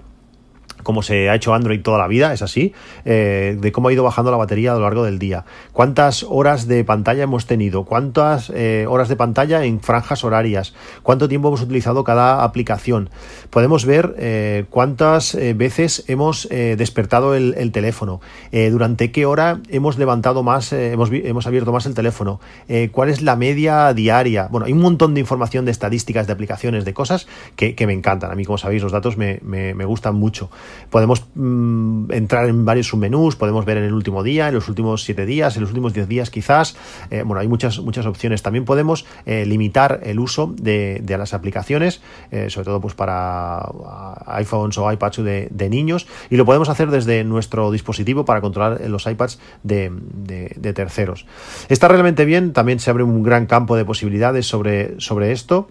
como 0.83 1.03
se 1.03 1.29
ha 1.29 1.35
hecho 1.35 1.55
Android 1.55 1.83
toda 1.83 1.99
la 1.99 2.09
vida, 2.09 2.33
es 2.33 2.43
así, 2.43 2.73
eh, 3.05 3.57
de 3.61 3.73
cómo 3.73 3.89
ha 3.89 3.93
ido 3.93 4.05
bajando 4.05 4.31
la 4.31 4.37
batería 4.37 4.73
a 4.73 4.75
lo 4.75 4.83
largo 4.83 5.05
del 5.05 5.19
día, 5.19 5.45
cuántas 5.73 6.25
horas 6.29 6.67
de 6.67 6.85
pantalla 6.85 7.25
hemos 7.25 7.47
tenido, 7.47 7.85
cuántas 7.85 8.51
eh, 8.55 8.87
horas 8.89 9.09
de 9.09 9.17
pantalla 9.17 9.65
en 9.65 9.81
franjas 9.81 10.25
horarias, 10.25 10.75
cuánto 11.03 11.29
tiempo 11.29 11.49
hemos 11.49 11.63
utilizado 11.63 12.05
cada 12.05 12.45
aplicación. 12.45 13.11
Podemos 13.51 13.85
ver 13.85 14.15
eh, 14.19 14.65
cuántas 14.71 15.37
veces 15.55 16.05
hemos 16.09 16.49
despertado 16.49 17.35
el, 17.35 17.73
teléfono, 17.73 18.21
durante 18.53 19.13
qué 19.13 19.27
hora 19.27 19.61
hemos 19.69 19.99
levantado 19.99 20.43
más, 20.43 20.73
hemos, 20.73 21.11
hemos, 21.13 21.47
abierto 21.47 21.73
más 21.73 21.87
el 21.87 21.95
teléfono, 21.95 22.41
cuál 22.93 23.09
es 23.09 23.23
la 23.23 23.37
media 23.37 23.93
diaria. 23.95 24.49
Bueno, 24.51 24.67
hay 24.67 24.73
un 24.73 24.81
montón 24.81 25.15
de 25.15 25.21
información 25.21 25.65
de 25.65 25.71
estadísticas, 25.71 26.27
de 26.27 26.33
aplicaciones, 26.33 26.85
de 26.85 26.95
cosas 26.95 27.27
que, 27.57 27.75
me 27.87 27.93
encantan. 27.93 28.31
A 28.31 28.35
mí, 28.35 28.45
como 28.45 28.59
sabéis, 28.59 28.83
los 28.83 28.93
datos 28.93 29.17
me, 29.17 29.41
me 29.43 29.85
gustan 29.85 30.15
mucho. 30.15 30.51
Podemos 30.91 31.27
mm, 31.35 32.13
entrar 32.13 32.49
en 32.49 32.65
varios 32.65 32.89
submenús, 32.89 33.37
podemos 33.37 33.65
ver 33.65 33.79
en 33.79 33.85
el 33.85 33.93
último 33.93 34.23
día, 34.23 34.49
en 34.49 34.55
los 34.55 34.69
últimos 34.69 35.05
siete 35.05 35.27
días, 35.27 35.57
en 35.57 35.63
los 35.63 35.71
últimos 35.71 35.93
diez 35.93 36.09
días 36.09 36.31
quizás. 36.31 36.77
Eh, 37.11 37.23
bueno, 37.25 37.41
hay 37.41 37.49
muchas, 37.49 37.79
muchas 37.81 38.07
opciones. 38.07 38.43
También 38.43 38.65
podemos 38.65 39.07
eh, 39.27 39.45
limitar 39.47 40.01
el 40.05 40.19
uso 40.19 40.53
de, 40.57 41.03
las 41.07 41.35
aplicaciones, 41.35 42.01
eh, 42.31 42.51
sobre 42.51 42.67
todo 42.67 42.81
pues 42.81 42.95
para 42.95 43.61
iPhones 44.27 44.79
o 44.79 44.91
iPads 44.91 45.23
de, 45.25 45.69
niños, 45.71 46.07
y 46.31 46.37
lo 46.37 46.45
podemos 46.45 46.69
hacer 46.69 46.91
desde 46.91 47.23
nuestro 47.25 47.71
dispositivo 47.71 48.25
para 48.25 48.41
controlar 48.41 48.81
los 48.89 49.07
iPads 49.07 49.39
de, 49.63 49.93
de 49.93 50.73
terceros. 50.73 51.27
Está 51.69 51.89
realmente 51.89 52.25
bien, 52.25 52.53
también 52.53 52.81
se 52.81 52.91
abre 52.91 53.05
un 53.05 53.23
gran 53.23 53.47
campo 53.47 53.77
de 53.77 53.85
posibilidades 53.85 54.47
sobre, 54.47 55.01
sobre 55.01 55.33
esto. 55.33 55.69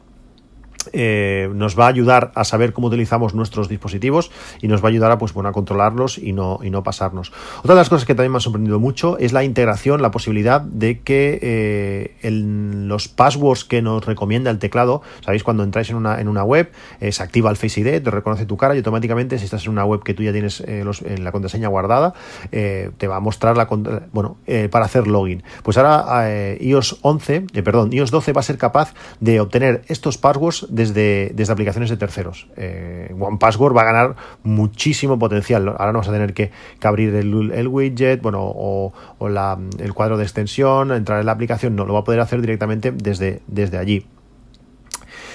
Eh, 0.93 1.49
nos 1.53 1.77
va 1.77 1.85
a 1.85 1.89
ayudar 1.89 2.31
a 2.35 2.43
saber 2.43 2.73
cómo 2.73 2.87
utilizamos 2.87 3.33
nuestros 3.33 3.67
dispositivos 3.67 4.31
y 4.61 4.67
nos 4.67 4.81
va 4.81 4.87
a 4.87 4.91
ayudar 4.91 5.11
a, 5.11 5.17
pues, 5.17 5.33
bueno, 5.33 5.49
a 5.49 5.51
controlarlos 5.51 6.17
y 6.17 6.33
no, 6.33 6.59
y 6.63 6.69
no 6.69 6.83
pasarnos. 6.83 7.31
Otra 7.59 7.75
de 7.75 7.81
las 7.81 7.89
cosas 7.89 8.05
que 8.05 8.15
también 8.15 8.31
me 8.31 8.37
ha 8.37 8.41
sorprendido 8.41 8.79
mucho 8.79 9.17
es 9.17 9.33
la 9.33 9.43
integración, 9.43 10.01
la 10.01 10.11
posibilidad 10.11 10.61
de 10.61 11.01
que 11.01 11.39
eh, 11.41 12.31
los 12.31 13.07
passwords 13.07 13.65
que 13.65 13.81
nos 13.81 14.05
recomienda 14.05 14.51
el 14.51 14.59
teclado, 14.59 15.01
sabéis, 15.21 15.43
cuando 15.43 15.63
entráis 15.63 15.89
en 15.89 15.97
una, 15.97 16.21
en 16.21 16.27
una 16.27 16.43
web, 16.43 16.71
eh, 17.01 17.11
se 17.11 17.23
activa 17.23 17.49
el 17.49 17.57
Face 17.57 17.81
ID, 17.81 18.01
te 18.01 18.11
reconoce 18.11 18.45
tu 18.45 18.57
cara 18.57 18.73
y 18.73 18.77
automáticamente, 18.77 19.37
si 19.37 19.45
estás 19.45 19.65
en 19.65 19.71
una 19.71 19.85
web 19.85 20.03
que 20.03 20.13
tú 20.13 20.23
ya 20.23 20.31
tienes 20.31 20.61
en 20.61 21.23
la 21.23 21.31
contraseña 21.31 21.67
guardada, 21.67 22.13
te 22.51 23.07
va 23.07 23.17
a 23.17 23.19
mostrar 23.19 23.57
la 23.57 23.67
bueno, 24.11 24.37
para 24.71 24.85
hacer 24.85 25.07
login. 25.07 25.43
Pues 25.63 25.77
ahora 25.77 26.55
iOS 26.59 26.99
11, 27.01 27.41
perdón, 27.63 27.93
iOS 27.93 28.11
12 28.11 28.33
va 28.33 28.39
a 28.39 28.43
ser 28.43 28.57
capaz 28.57 28.93
de 29.19 29.39
obtener 29.39 29.83
estos 29.87 30.17
passwords 30.17 30.68
desde, 30.69 31.31
desde 31.33 31.53
aplicaciones 31.53 31.89
de 31.89 31.97
terceros. 31.97 32.47
Eh, 32.55 33.13
One 33.19 33.37
Password 33.37 33.75
va 33.75 33.81
a 33.81 33.85
ganar 33.85 34.15
muchísimo 34.43 35.19
potencial. 35.19 35.67
Ahora 35.67 35.87
no 35.87 35.99
vamos 35.99 36.09
a 36.09 36.11
tener 36.11 36.33
que, 36.33 36.51
abrir 36.83 37.15
el, 37.15 37.67
widget, 37.67 38.21
bueno, 38.21 38.39
o, 38.41 38.93
el 39.19 39.93
cuadro 39.93 40.17
de 40.17 40.23
extensión, 40.23 40.91
entrar 40.91 41.19
en 41.19 41.25
la 41.25 41.31
aplicación, 41.33 41.75
no, 41.75 41.85
lo 41.85 41.93
va 41.93 41.99
a 41.99 42.03
poder 42.03 42.19
hacer 42.19 42.41
directamente 42.41 42.91
desde, 42.91 43.41
desde 43.47 43.77
allí. 43.77 44.05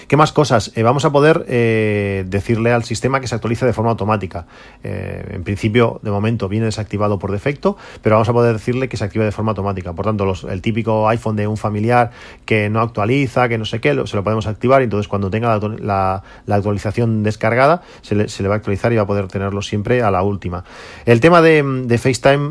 ¿Qué 0.09 0.17
más 0.17 0.33
cosas? 0.33 0.73
Eh, 0.75 0.83
vamos 0.83 1.05
a 1.05 1.13
poder 1.13 1.45
eh, 1.49 2.25
decirle 2.27 2.73
al 2.73 2.85
sistema 2.85 3.21
que 3.21 3.27
se 3.27 3.35
actualice 3.35 3.65
de 3.65 3.73
forma 3.73 3.91
automática. 3.91 4.47
Eh, 4.83 5.31
en 5.31 5.45
principio, 5.45 6.01
de 6.03 6.11
momento, 6.11 6.49
viene 6.49 6.67
desactivado 6.67 7.19
por 7.19 7.33
defecto, 7.33 7.77
pero 8.03 8.17
vamos 8.17 8.29
a 8.29 8.33
poder 8.33 8.53
decirle 8.53 8.89
que 8.89 8.97
se 8.97 9.05
active 9.05 9.25
de 9.25 9.33
forma 9.33 9.53
automática. 9.53 9.93
Por 9.93 10.05
tanto, 10.05 10.33
el 10.49 10.63
típico 10.63 11.09
iPhone 11.09 11.37
de 11.37 11.47
un 11.47 11.57
familiar 11.57 12.11
que 12.45 12.69
no 12.69 12.81
actualiza, 12.81 13.49
que 13.49 13.59
no 13.59 13.65
sé 13.65 13.81
qué, 13.81 13.95
se 14.07 14.17
lo 14.17 14.25
podemos 14.25 14.47
activar 14.47 14.83
y 14.83 14.85
entonces 14.85 15.09
cuando 15.09 15.31
tenga 15.31 15.59
la, 15.81 16.23
actualización 16.49 17.23
descargada, 17.23 17.83
se 18.03 18.15
le, 18.15 18.49
va 18.49 18.55
a 18.55 18.57
actualizar 18.59 18.93
y 18.93 18.97
va 18.97 19.03
a 19.03 19.07
poder 19.07 19.29
tenerlo 19.29 19.63
siempre 19.63 20.03
a 20.03 20.11
la 20.11 20.23
última. 20.23 20.65
El 21.07 21.21
tema 21.21 21.41
de, 21.41 21.63
de 21.63 21.99
FaceTime 21.99 22.51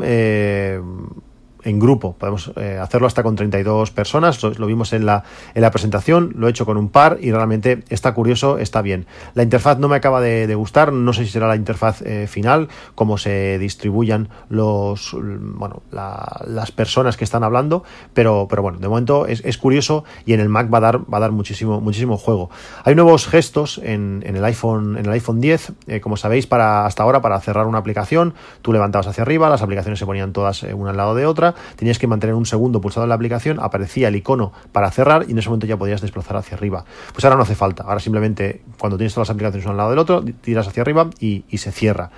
en 1.64 1.78
grupo. 1.78 2.14
Podemos 2.14 2.52
eh, 2.56 2.78
hacerlo 2.80 3.06
hasta 3.06 3.22
con 3.22 3.36
32 3.36 3.90
personas. 3.90 4.42
Lo, 4.42 4.66
vimos 4.66 4.92
en 4.92 5.06
la, 5.06 5.24
en 5.54 5.62
la 5.62 5.70
presentación. 5.70 6.32
Lo 6.36 6.46
he 6.46 6.50
hecho 6.50 6.66
con 6.66 6.76
un 6.76 6.88
par 6.88 7.18
y 7.20 7.32
realmente 7.32 7.84
está 7.88 8.14
curioso, 8.14 8.58
está 8.58 8.82
bien. 8.82 9.06
La 9.34 9.42
interfaz 9.42 9.78
no 9.78 9.88
me 9.88 9.96
acaba 9.96 10.20
de, 10.20 10.54
gustar. 10.54 10.92
No 10.92 11.12
sé 11.12 11.24
si 11.24 11.30
será 11.30 11.48
la 11.48 11.56
interfaz 11.56 12.02
eh, 12.02 12.26
final, 12.28 12.68
cómo 12.94 13.18
se 13.18 13.58
distribuyan 13.58 14.28
los, 14.48 15.16
bueno, 15.18 15.82
las 15.90 16.70
personas 16.72 17.16
que 17.16 17.24
están 17.24 17.42
hablando. 17.42 17.82
Pero, 18.12 18.46
pero 18.48 18.62
bueno, 18.62 18.78
de 18.78 18.88
momento 18.88 19.26
es, 19.26 19.58
curioso 19.58 20.04
y 20.26 20.34
en 20.34 20.40
el 20.40 20.48
Mac 20.48 20.72
va 20.72 20.78
a 20.78 20.80
dar, 20.80 21.00
va 21.12 21.18
a 21.18 21.20
dar 21.20 21.32
muchísimo, 21.32 21.80
muchísimo 21.80 22.16
juego. 22.16 22.50
Hay 22.84 22.94
nuevos 22.94 23.26
gestos 23.26 23.80
en, 23.82 24.22
en 24.26 24.36
el 24.36 24.44
iPhone, 24.44 24.98
en 24.98 25.06
el 25.06 25.12
iPhone 25.12 25.40
10, 25.40 25.72
eh, 25.86 26.00
como 26.00 26.16
sabéis, 26.16 26.46
para 26.46 26.86
hasta 26.86 27.02
ahora 27.02 27.22
para 27.22 27.40
cerrar 27.40 27.66
una 27.66 27.78
aplicación. 27.78 28.34
Tú 28.62 28.72
levantabas 28.72 29.06
hacia 29.06 29.22
arriba, 29.22 29.48
las 29.48 29.62
aplicaciones 29.62 29.98
se 29.98 30.06
ponían 30.06 30.32
todas 30.32 30.64
una 30.64 30.90
al 30.90 30.96
lado 30.96 31.14
de 31.14 31.26
otra 31.26 31.53
tenías 31.76 31.98
que 31.98 32.06
mantener 32.06 32.34
un 32.34 32.46
segundo 32.46 32.80
pulsado 32.80 33.04
en 33.04 33.08
la 33.10 33.14
aplicación, 33.14 33.58
aparecía 33.60 34.08
el 34.08 34.16
icono 34.16 34.52
para 34.72 34.90
cerrar 34.90 35.24
y 35.28 35.32
en 35.32 35.38
ese 35.38 35.48
momento 35.48 35.66
ya 35.66 35.76
podías 35.76 36.00
desplazar 36.00 36.36
hacia 36.36 36.56
arriba. 36.56 36.84
Pues 37.12 37.24
ahora 37.24 37.36
no 37.36 37.42
hace 37.42 37.54
falta, 37.54 37.84
ahora 37.84 38.00
simplemente 38.00 38.62
cuando 38.78 38.96
tienes 38.96 39.14
todas 39.14 39.28
las 39.28 39.34
aplicaciones 39.34 39.64
uno 39.64 39.72
al 39.72 39.78
lado 39.78 39.90
del 39.90 39.98
otro, 39.98 40.24
tiras 40.40 40.66
hacia 40.68 40.82
arriba 40.82 41.10
y 41.20 41.58
se 41.58 41.72
cierra. 41.72 42.10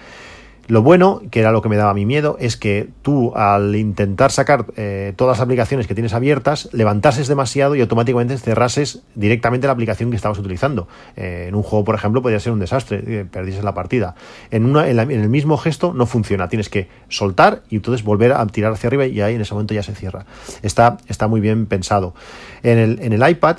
Lo 0.68 0.82
bueno, 0.82 1.22
que 1.30 1.40
era 1.40 1.52
lo 1.52 1.62
que 1.62 1.68
me 1.68 1.76
daba 1.76 1.94
mi 1.94 2.06
miedo, 2.06 2.36
es 2.40 2.56
que 2.56 2.88
tú 3.02 3.32
al 3.36 3.76
intentar 3.76 4.32
sacar 4.32 4.66
eh, 4.76 5.12
todas 5.16 5.38
las 5.38 5.44
aplicaciones 5.44 5.86
que 5.86 5.94
tienes 5.94 6.12
abiertas, 6.12 6.68
levantases 6.72 7.28
demasiado 7.28 7.76
y 7.76 7.80
automáticamente 7.80 8.36
cerrases 8.38 9.02
directamente 9.14 9.66
la 9.66 9.72
aplicación 9.72 10.10
que 10.10 10.16
estabas 10.16 10.38
utilizando. 10.38 10.88
Eh, 11.16 11.46
en 11.48 11.54
un 11.54 11.62
juego, 11.62 11.84
por 11.84 11.94
ejemplo, 11.94 12.20
podría 12.20 12.40
ser 12.40 12.52
un 12.52 12.58
desastre, 12.58 13.02
eh, 13.06 13.24
perdieses 13.24 13.62
la 13.62 13.74
partida. 13.74 14.16
En, 14.50 14.76
el 14.76 15.28
mismo 15.28 15.56
gesto 15.56 15.92
no 15.94 16.06
funciona, 16.06 16.48
tienes 16.48 16.68
que 16.68 16.88
soltar 17.08 17.62
y 17.70 17.76
entonces 17.76 18.04
volver 18.04 18.32
a 18.32 18.44
tirar 18.46 18.72
hacia 18.72 18.88
arriba 18.88 19.06
y 19.06 19.20
ahí 19.20 19.34
en 19.34 19.40
ese 19.40 19.54
momento 19.54 19.74
ya 19.74 19.82
se 19.82 19.94
cierra. 19.94 20.26
Está, 20.62 20.98
está 21.08 21.28
muy 21.28 21.40
bien 21.40 21.66
pensado. 21.66 22.14
En 22.62 22.78
el, 23.12 23.28
iPad 23.28 23.58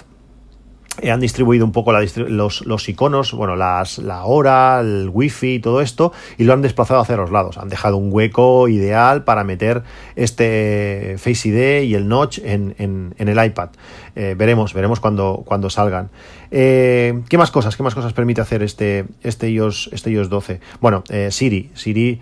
han 1.03 1.19
distribuido 1.19 1.65
un 1.65 1.71
poco 1.71 1.91
los, 1.93 2.65
los, 2.65 2.89
iconos, 2.89 3.33
bueno, 3.33 3.55
las, 3.55 3.97
la 3.99 4.23
hora, 4.25 4.79
el 4.79 5.09
wifi 5.11 5.55
y 5.55 5.59
todo 5.59 5.81
esto, 5.81 6.11
y 6.37 6.43
lo 6.43 6.53
han 6.53 6.61
desplazado 6.61 6.99
hacia 6.99 7.17
los 7.17 7.31
lados. 7.31 7.57
Han 7.57 7.69
dejado 7.69 7.97
un 7.97 8.11
hueco 8.11 8.67
ideal 8.67 9.23
para 9.23 9.43
meter 9.43 9.83
este 10.15 11.15
Face 11.17 11.49
ID 11.49 11.83
y 11.83 11.95
el 11.95 12.07
notch 12.07 12.39
en, 12.43 12.75
en, 12.77 13.13
el 13.17 13.45
iPad. 13.45 13.69
Eh, 14.15 14.35
veremos, 14.37 14.73
veremos 14.73 14.99
cuando, 14.99 15.43
cuando 15.45 15.69
salgan. 15.69 16.09
Eh, 16.49 17.21
¿Qué 17.29 17.37
más 17.37 17.51
cosas? 17.51 17.75
¿Qué 17.75 17.83
más 17.83 17.93
cosas 17.93 18.13
permite 18.13 18.41
hacer 18.41 18.63
este, 18.63 19.05
este, 19.21 19.49
iOS, 19.49 19.89
este 19.93 20.11
iOS 20.11 20.29
12? 20.29 20.59
Bueno, 20.81 21.03
Siri. 21.29 21.71
Siri 21.73 22.21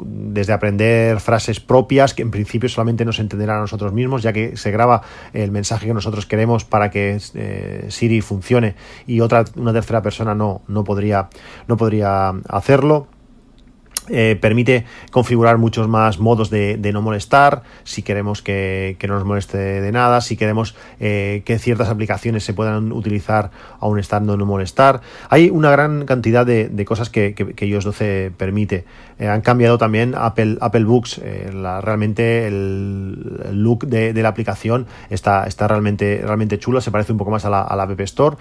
desde 0.00 0.52
aprender 0.52 1.20
frases 1.20 1.60
propias 1.60 2.14
que 2.14 2.22
en 2.22 2.30
principio 2.30 2.68
solamente 2.68 3.04
nos 3.04 3.18
entenderá 3.18 3.56
a 3.56 3.60
nosotros 3.60 3.92
mismos, 3.92 4.22
ya 4.22 4.32
que 4.32 4.56
se 4.56 4.70
graba 4.70 5.02
el 5.32 5.50
mensaje 5.50 5.86
que 5.86 5.94
nosotros 5.94 6.26
queremos 6.26 6.64
para 6.64 6.90
que 6.90 7.18
eh, 7.34 7.86
Siri 7.88 8.20
funcione 8.20 8.74
y 9.06 9.20
otra 9.20 9.44
una 9.56 9.72
tercera 9.72 10.02
persona 10.02 10.34
no, 10.34 10.62
no 10.68 10.84
podría 10.84 11.28
no 11.66 11.76
podría 11.76 12.30
hacerlo. 12.48 13.08
Eh, 14.08 14.38
permite 14.40 14.84
configurar 15.10 15.58
muchos 15.58 15.88
más 15.88 16.20
modos 16.20 16.48
de, 16.48 16.78
no 16.92 17.02
molestar, 17.02 17.62
si 17.82 18.02
queremos 18.02 18.40
que, 18.40 18.96
no 19.02 19.14
nos 19.14 19.24
moleste 19.24 19.58
de 19.58 19.92
nada, 19.92 20.20
si 20.20 20.36
queremos 20.36 20.76
eh, 21.00 21.42
que 21.44 21.58
ciertas 21.58 21.88
aplicaciones 21.88 22.44
se 22.44 22.54
puedan 22.54 22.92
utilizar 22.92 23.50
aún 23.80 23.98
estando 23.98 24.36
no 24.36 24.46
molestar. 24.46 25.00
Hay 25.28 25.50
una 25.50 25.70
gran 25.70 26.04
cantidad 26.06 26.46
de, 26.46 26.84
cosas 26.84 27.10
que, 27.10 27.34
que, 27.34 27.66
iOS 27.66 27.84
12 27.84 28.32
permite. 28.36 28.84
Eh, 29.18 29.28
han 29.28 29.40
cambiado 29.40 29.78
también 29.78 30.14
Apple, 30.16 30.58
Apple 30.60 30.84
Books. 30.84 31.20
realmente 31.22 32.46
el, 32.46 33.62
look 33.62 33.86
de, 33.86 34.12
la 34.14 34.28
aplicación 34.28 34.86
está, 35.10 35.46
está 35.46 35.68
realmente, 35.68 36.20
realmente 36.22 36.58
chulo, 36.58 36.80
se 36.80 36.90
parece 36.90 37.12
un 37.12 37.18
poco 37.18 37.30
más 37.30 37.44
a 37.44 37.50
la, 37.50 37.62
a 37.62 37.76
la 37.76 37.84
App 37.84 38.00
Store. 38.00 38.36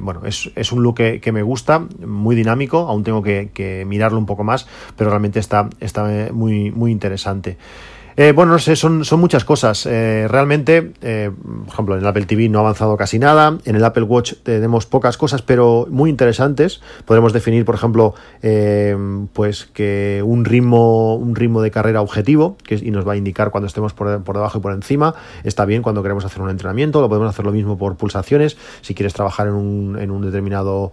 bueno, 0.00 0.22
es, 0.24 0.50
es, 0.54 0.72
un 0.72 0.82
look 0.82 0.96
que, 0.96 1.32
me 1.32 1.42
gusta, 1.42 1.86
muy 2.06 2.36
dinámico, 2.36 2.78
aún 2.88 3.02
tengo 3.02 3.22
que, 3.22 3.84
mirarlo 3.86 4.18
un 4.18 4.26
poco 4.26 4.44
más 4.44 4.66
pero 4.96 5.10
realmente 5.10 5.38
está, 5.38 5.68
está 5.80 6.30
muy, 6.32 6.70
muy 6.70 6.92
interesante. 6.92 7.56
Eh, 8.16 8.32
bueno, 8.32 8.52
no 8.52 8.58
sé, 8.58 8.76
son, 8.76 9.04
son 9.04 9.20
muchas 9.20 9.44
cosas. 9.44 9.86
Eh, 9.86 10.26
realmente, 10.28 10.92
eh, 11.00 11.30
por 11.64 11.72
ejemplo, 11.72 11.94
en 11.94 12.02
el 12.02 12.06
Apple 12.06 12.26
TV 12.26 12.48
no 12.48 12.58
ha 12.58 12.62
avanzado 12.62 12.96
casi 12.96 13.18
nada. 13.18 13.58
En 13.64 13.76
el 13.76 13.84
Apple 13.84 14.02
Watch 14.02 14.34
tenemos 14.42 14.86
pocas 14.86 15.16
cosas, 15.16 15.42
pero 15.42 15.86
muy 15.90 16.10
interesantes. 16.10 16.82
Podremos 17.06 17.32
definir, 17.32 17.64
por 17.64 17.74
ejemplo, 17.74 18.14
pues 19.32 19.66
que 19.72 20.22
un 20.24 20.44
ritmo, 20.44 21.16
un 21.16 21.34
ritmo 21.34 21.62
de 21.62 21.70
carrera 21.70 22.02
objetivo, 22.02 22.56
que 22.64 22.74
y 22.82 22.90
nos 22.90 23.06
va 23.06 23.12
a 23.12 23.16
indicar 23.16 23.50
cuando 23.50 23.66
estemos 23.66 23.94
por, 23.94 24.22
por, 24.24 24.36
debajo 24.36 24.58
y 24.58 24.60
por 24.60 24.72
encima. 24.72 25.14
Está 25.44 25.64
bien 25.64 25.82
cuando 25.82 26.02
queremos 26.02 26.24
hacer 26.24 26.42
un 26.42 26.50
entrenamiento. 26.50 27.00
Lo 27.00 27.08
podemos 27.08 27.28
hacer 27.28 27.44
lo 27.44 27.52
mismo 27.52 27.78
por 27.78 27.96
pulsaciones. 27.96 28.56
Si 28.80 28.94
quieres 28.94 29.14
trabajar 29.14 29.46
en 29.46 29.54
un, 29.54 29.98
en 29.98 30.10
un 30.10 30.22
determinado 30.22 30.92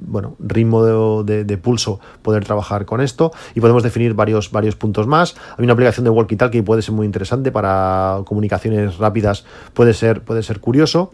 bueno, 0.00 0.36
ritmo 0.38 1.24
de, 1.24 1.44
de, 1.44 1.58
pulso, 1.58 2.00
poder 2.22 2.44
trabajar 2.44 2.84
con 2.84 3.00
esto. 3.00 3.32
Y 3.54 3.60
podemos 3.60 3.82
definir 3.82 4.14
varios, 4.14 4.50
varios 4.50 4.76
puntos 4.76 5.06
más. 5.06 5.34
Hay 5.56 5.64
una 5.64 5.72
aplicación 5.72 5.87
de 5.96 6.10
walkie-talkie 6.10 6.62
puede 6.62 6.82
ser 6.82 6.94
muy 6.94 7.06
interesante 7.06 7.50
para 7.50 8.22
comunicaciones 8.24 8.98
rápidas, 8.98 9.44
puede 9.74 9.94
ser, 9.94 10.22
puede 10.22 10.42
ser 10.42 10.60
curioso. 10.60 11.10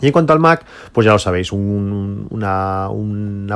Y 0.00 0.06
en 0.06 0.12
cuanto 0.12 0.32
al 0.32 0.40
Mac, 0.40 0.64
pues 0.92 1.04
ya 1.04 1.12
lo 1.12 1.20
sabéis, 1.20 1.52
una, 1.52 2.88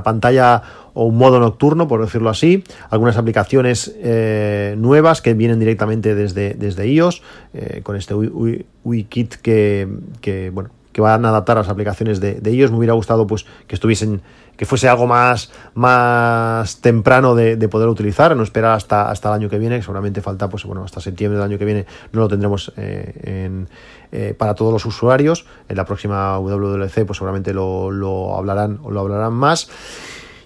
pantalla 0.04 0.62
o 0.94 1.06
un 1.06 1.18
modo 1.18 1.40
nocturno, 1.40 1.88
por 1.88 2.00
decirlo 2.00 2.30
así, 2.30 2.62
algunas 2.88 3.16
aplicaciones 3.16 3.92
eh, 3.98 4.76
nuevas 4.78 5.22
que 5.22 5.34
vienen 5.34 5.58
directamente 5.58 6.14
desde, 6.14 6.54
desde 6.54 6.86
iOS, 6.86 7.22
eh, 7.52 7.80
con 7.82 7.96
este 7.96 8.14
WeKit 8.14 9.34
que, 9.34 9.88
que, 10.20 10.50
bueno, 10.50 10.70
que 10.96 11.02
van 11.02 11.26
a 11.26 11.28
adaptar 11.28 11.58
a 11.58 11.60
las 11.60 11.68
aplicaciones 11.68 12.20
de, 12.20 12.40
iOS. 12.42 12.70
Me 12.70 12.78
hubiera 12.78 12.94
gustado 12.94 13.26
pues, 13.26 13.44
que 13.66 13.74
estuviesen 13.74 14.22
que 14.56 14.64
fuese 14.64 14.88
algo 14.88 15.06
más, 15.06 15.52
más 15.74 16.80
temprano 16.80 17.34
de, 17.34 17.68
poder 17.68 17.90
utilizar, 17.90 18.34
no 18.34 18.42
esperar 18.42 18.72
hasta, 18.72 19.10
hasta 19.10 19.28
el 19.28 19.34
año 19.34 19.50
que 19.50 19.58
viene, 19.58 19.82
seguramente 19.82 20.22
falta, 20.22 20.48
pues 20.48 20.64
bueno, 20.64 20.84
hasta 20.84 21.02
septiembre 21.02 21.36
del 21.38 21.44
año 21.50 21.58
que 21.58 21.66
viene 21.66 21.84
no 22.12 22.20
lo 22.20 22.28
tendremos 22.28 22.72
eh, 22.78 23.66
eh, 24.10 24.34
para 24.38 24.54
todos 24.54 24.72
los 24.72 24.86
usuarios. 24.86 25.44
En 25.68 25.76
la 25.76 25.84
próxima 25.84 26.38
WWDC, 26.38 27.04
pues 27.04 27.18
seguramente 27.18 27.52
lo, 27.52 27.90
lo 27.90 28.34
hablarán 28.34 28.80
o 28.82 28.90
lo 28.90 29.00
hablarán 29.00 29.34
más. 29.34 29.68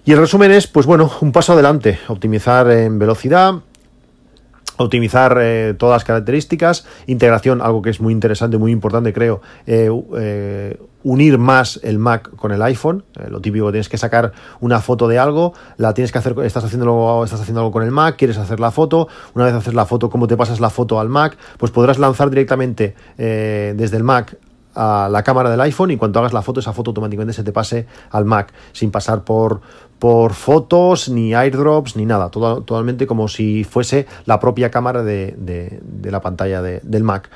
Y 0.03 0.11
el 0.11 0.17
resumen 0.17 0.51
es, 0.51 0.67
pues 0.67 0.85
bueno, 0.85 1.09
un 1.21 1.31
paso 1.31 1.53
adelante, 1.53 1.97
optimizar 2.09 2.69
en 2.71 2.99
velocidad, 2.99 3.53
optimizar 4.81 5.37
eh, 5.41 5.73
todas 5.77 5.95
las 5.95 6.03
características, 6.03 6.85
integración, 7.07 7.61
algo 7.61 7.81
que 7.81 7.89
es 7.89 8.01
muy 8.01 8.13
interesante, 8.13 8.57
muy 8.57 8.71
importante 8.71 9.13
creo, 9.13 9.41
eh, 9.65 9.89
eh, 10.17 10.77
unir 11.03 11.37
más 11.37 11.79
el 11.83 11.97
Mac 11.97 12.35
con 12.35 12.51
el 12.51 12.61
iPhone, 12.61 13.03
lo 13.29 13.41
típico, 13.41 13.71
tienes 13.71 13.89
que 13.89 13.97
sacar 13.97 14.33
una 14.59 14.81
foto 14.81 15.07
de 15.07 15.17
algo, 15.17 15.53
la 15.77 15.93
tienes 15.93 16.11
que 16.11 16.19
hacer, 16.19 16.35
estás 16.43 16.63
haciendo, 16.63 17.23
estás 17.23 17.41
haciendo 17.41 17.61
algo 17.61 17.71
con 17.71 17.83
el 17.83 17.91
Mac, 17.91 18.17
quieres 18.17 18.37
hacer 18.37 18.59
la 18.59 18.69
foto, 18.71 19.07
una 19.33 19.45
vez 19.45 19.53
haces 19.55 19.73
la 19.73 19.85
foto, 19.85 20.09
cómo 20.09 20.27
te 20.27 20.37
pasas 20.37 20.59
la 20.59 20.69
foto 20.69 20.99
al 20.99 21.09
Mac, 21.09 21.37
pues 21.57 21.71
podrás 21.71 21.97
lanzar 21.97 22.29
directamente 22.29 22.95
desde 23.17 23.97
el 23.97 24.03
Mac 24.03 24.37
a 24.75 25.09
la 25.11 25.23
cámara 25.23 25.49
del 25.49 25.61
iPhone 25.61 25.91
y 25.91 25.97
cuando 25.97 26.19
hagas 26.19 26.33
la 26.33 26.41
foto, 26.41 26.59
esa 26.59 26.73
foto 26.73 26.91
automáticamente 26.91 27.33
se 27.33 27.43
te 27.43 27.51
pase 27.51 27.87
al 28.09 28.25
Mac, 28.25 28.53
sin 28.71 28.91
pasar 28.91 29.23
por, 29.23 29.61
por 29.99 30.33
fotos, 30.33 31.09
ni 31.09 31.33
airdrops, 31.33 31.95
ni 31.95 32.05
nada, 32.05 32.29
todo, 32.29 32.63
totalmente 32.63 33.07
como 33.07 33.27
si 33.27 33.63
fuese 33.63 34.07
la 34.25 34.39
propia 34.39 34.71
cámara 34.71 35.03
de, 35.03 35.35
de, 35.37 36.11
la 36.11 36.21
pantalla 36.21 36.61
del 36.61 37.03
Mac. 37.03 37.29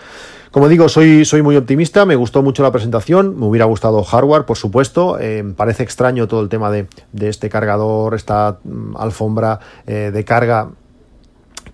Como 0.51 0.69
digo, 0.69 0.87
soy, 0.87 1.25
soy 1.25 1.41
muy 1.41 1.57
optimista, 1.57 2.05
me 2.05 2.15
gustó 2.15 2.41
mucho 2.41 2.63
la 2.63 2.71
presentación, 2.71 3.37
me 3.37 3.45
hubiera 3.45 3.65
gustado 3.65 4.01
hardware, 4.03 4.45
por 4.45 4.55
supuesto, 4.55 5.19
eh, 5.19 5.43
parece 5.55 5.83
extraño 5.83 6.29
todo 6.29 6.41
el 6.41 6.47
tema 6.47 6.71
de, 6.71 6.87
de 7.11 7.27
este 7.27 7.49
cargador, 7.49 8.15
esta 8.15 8.59
mm, 8.63 8.95
alfombra 8.95 9.59
eh, 9.85 10.11
de 10.13 10.23
carga 10.23 10.69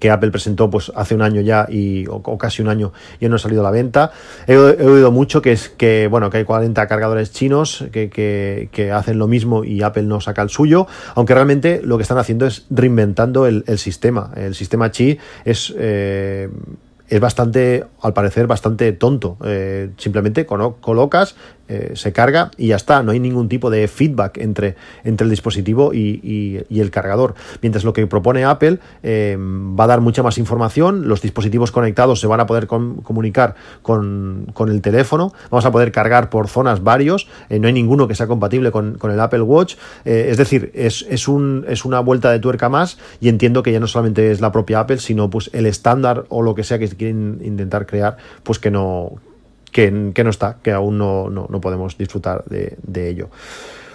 que 0.02 0.10
Apple 0.10 0.32
presentó 0.32 0.70
pues 0.70 0.92
hace 0.96 1.14
un 1.14 1.22
año 1.22 1.42
ya 1.42 1.68
y, 1.70 2.06
o, 2.08 2.38
casi 2.38 2.64
un 2.64 2.70
año 2.70 2.92
y 3.20 3.30
no 3.30 3.36
ha 3.36 3.40
salido 3.40 3.62
a 3.62 3.64
la 3.64 3.72
venta. 3.72 4.12
He, 4.48 4.58
oído 4.58 5.12
mucho 5.12 5.44
que 5.44 5.52
es 5.52 5.70
que 5.70 6.08
bueno 6.08 6.32
que 6.32 6.40
hay 6.40 6.44
40 6.44 6.88
cargadores 6.88 7.32
chinos 7.32 7.86
que, 7.92 8.10
que, 8.10 8.92
hacen 8.92 9.20
lo 9.20 9.28
mismo 9.28 9.64
y 9.64 9.84
Apple 9.84 10.04
no 10.04 10.20
saca 10.20 10.42
el 10.42 10.50
suyo, 10.50 10.88
aunque 11.14 11.36
realmente 11.36 11.82
lo 11.84 11.98
que 11.98 12.02
están 12.02 12.18
haciendo 12.18 12.48
es 12.48 12.66
reinventando 12.72 13.46
el, 13.46 13.64
sistema. 13.78 14.32
El 14.36 14.56
sistema 14.56 14.90
Qi 14.90 15.20
es 15.46 15.74
eh, 15.78 16.50
es 17.12 17.20
bastante, 17.20 17.84
al 18.02 18.14
parecer, 18.14 18.48
bastante 18.48 18.94
tonto. 18.94 19.36
Eh, 19.44 19.90
simplemente 19.98 20.46
colocas, 20.46 21.36
eh, 21.68 21.92
se 21.96 22.14
carga 22.14 22.52
y 22.58 22.68
ya 22.68 22.78
está. 22.78 23.04
No 23.04 23.12
hay 23.12 23.20
ningún 23.20 23.50
tipo 23.50 23.70
de 23.70 23.90
feedback 23.90 24.38
entre, 24.38 24.78
entre 25.04 25.26
el 25.26 25.30
dispositivo 25.30 25.94
y, 25.94 26.64
el 26.70 26.90
cargador. 26.90 27.36
Mientras 27.62 27.84
lo 27.84 27.92
que 27.92 28.08
propone 28.08 28.46
Apple 28.46 28.80
eh, 29.04 29.38
va 29.38 29.84
a 29.84 29.88
dar 29.88 30.00
mucha 30.00 30.24
más 30.24 30.38
información, 30.38 31.10
los 31.10 31.22
dispositivos 31.22 31.74
conectados 31.74 32.22
se 32.22 32.28
van 32.28 32.40
a 32.40 32.46
poder 32.46 32.66
comunicar 32.66 33.56
con, 33.82 34.48
el 34.70 34.82
teléfono, 34.82 35.34
vamos 35.50 35.66
a 35.66 35.72
poder 35.72 35.92
cargar 35.92 36.30
por 36.30 36.48
zonas 36.48 36.82
varios, 36.82 37.28
no 37.50 37.68
hay 37.68 37.74
ninguno 37.74 38.08
que 38.08 38.16
sea 38.16 38.28
compatible 38.28 38.72
con, 38.72 38.98
el 39.04 39.20
Apple 39.20 39.42
Watch. 39.42 39.76
es 40.06 40.38
decir, 40.38 40.72
es, 40.74 41.06
es, 41.10 41.28
un, 41.28 41.66
es 41.68 41.84
una 41.84 42.00
vuelta 42.00 42.32
de 42.32 42.40
tuerca 42.40 42.70
más 42.70 42.98
y 43.20 43.28
entiendo 43.28 43.64
que 43.64 43.72
ya 43.72 43.80
no 43.80 43.88
solamente 43.88 44.32
es 44.32 44.40
la 44.40 44.52
propia 44.52 44.80
Apple, 44.80 45.00
sino 45.00 45.30
pues 45.30 45.50
el 45.54 45.66
estándar 45.66 46.26
o 46.30 46.42
lo 46.42 46.56
que 46.56 46.64
sea 46.64 46.80
que 46.80 47.01
intentar 47.10 47.86
crear, 47.86 48.18
pues 48.44 48.60
que 48.60 48.72
no, 48.72 49.14
que, 49.72 49.92
no 49.92 50.30
está, 50.30 50.58
que 50.62 50.72
aún 50.72 50.98
no, 50.98 51.30
no, 51.30 51.62
podemos 51.62 51.98
disfrutar 51.98 52.44
de, 52.46 53.10
ello. 53.10 53.30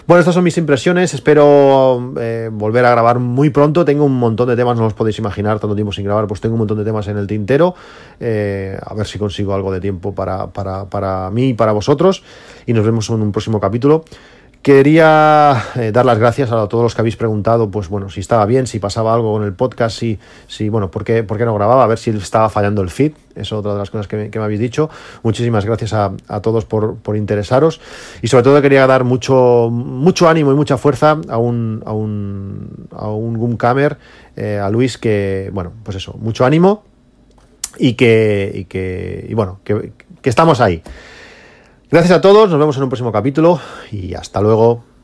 Bueno, 0.06 0.20
estas 0.20 0.34
son 0.34 0.44
mis 0.44 0.56
impresiones. 0.56 1.14
Espero 1.14 2.14
eh, 2.20 2.48
volver 2.52 2.84
a 2.84 2.90
grabar 2.92 3.18
muy 3.18 3.50
pronto. 3.50 3.84
Tengo 3.84 4.04
un 4.04 4.16
montón 4.16 4.48
de 4.48 4.54
temas, 4.54 4.78
no 4.78 4.86
os 4.86 4.94
podéis 4.94 5.18
imaginar 5.18 5.58
tanto 5.58 5.75
tiempo 5.75 5.92
sin 5.92 6.04
grabar, 6.04 6.28
pues 6.28 6.40
tengo 6.40 6.54
un 6.54 6.60
montón 6.60 6.78
de 6.78 6.84
temas 6.84 7.08
en 7.08 7.16
el 7.18 7.26
tintero. 7.26 7.75
Eh, 8.20 8.78
a 8.80 8.94
ver 8.94 9.06
si 9.06 9.18
consigo 9.18 9.52
algo 9.52 9.72
de 9.72 9.80
tiempo 9.80 10.14
para, 10.14 10.46
para, 10.46 10.84
para 10.84 11.28
mí 11.30 11.48
y 11.48 11.54
para 11.54 11.72
vosotros. 11.72 12.22
Y 12.66 12.72
nos 12.72 12.84
vemos 12.84 13.10
en 13.10 13.20
un 13.20 13.32
próximo 13.32 13.60
capítulo. 13.60 14.04
Quería 14.66 15.62
eh, 15.76 15.92
dar 15.92 16.04
las 16.04 16.18
gracias 16.18 16.50
a 16.50 16.66
todos 16.66 16.82
los 16.82 16.92
que 16.92 17.00
habéis 17.00 17.14
preguntado, 17.14 17.70
pues 17.70 17.88
bueno, 17.88 18.11
si 18.11 18.18
estaba 18.18 18.44
bien, 18.46 18.66
si 18.66 18.80
pasaba 18.80 19.14
algo 19.14 19.32
con 19.32 19.44
el 19.44 19.52
podcast, 19.52 19.96
si, 19.96 20.18
si 20.49 20.68
bueno, 20.68 20.90
¿por 20.90 21.04
qué, 21.04 21.23
por 21.23 21.38
qué 21.38 21.44
no 21.44 21.54
grababa? 21.54 21.85
A 21.85 21.87
ver 21.87 21.99
si 21.99 22.11
estaba 22.11 22.49
fallando 22.49 22.82
el 22.82 22.90
feed, 22.90 23.12
es 23.37 23.52
otra 23.52 23.75
de 23.75 23.78
las 23.78 23.92
cosas 23.92 24.08
que 24.08 24.28
me, 24.28 24.42
habéis 24.42 24.58
dicho. 24.58 24.90
Muchísimas 25.23 25.64
gracias 25.64 25.92
a, 25.92 26.11
todos 26.42 26.64
por, 26.64 26.99
interesaros 27.14 27.80
y 28.23 28.26
sobre 28.26 28.42
todo 28.42 28.61
quería 28.61 28.88
dar 28.88 29.04
mucho, 29.04 29.68
mucho 29.70 30.28
ánimo 30.28 30.50
y 30.50 30.56
mucha 30.56 30.76
fuerza 30.76 31.16
a 31.28 31.38
un, 31.38 31.85
a 31.87 31.92
un, 31.92 32.88
a 32.90 33.08
un 33.08 33.38
Gumcamer, 33.38 33.99
eh, 34.35 34.58
a 34.61 34.68
Luis, 34.68 34.99
que, 34.99 35.49
bueno, 35.52 35.75
pues 35.85 35.99
eso, 35.99 36.16
mucho 36.18 36.44
ánimo 36.44 36.82
y 37.78 37.92
que, 37.92 38.50
y 38.52 38.64
que 38.64 39.26
y 39.28 39.35
bueno, 39.35 39.61
que, 39.62 39.92
que 40.20 40.28
estamos 40.28 40.61
ahí. 40.61 40.82
Gracias 41.88 42.19
a 42.19 42.21
todos, 42.21 42.50
nos 42.50 42.59
vemos 42.59 42.76
en 42.76 42.83
un 42.83 42.88
próximo 42.88 43.12
capítulo 43.12 43.61
y 43.93 44.14
hasta 44.14 44.40
luego. 44.40 44.96